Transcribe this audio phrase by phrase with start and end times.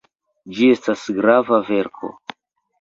[0.59, 2.13] Ĝi estas grava verko.